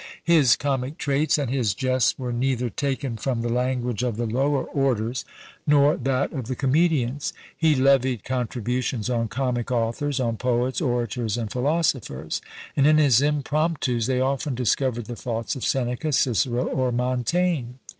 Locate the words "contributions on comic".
8.23-9.69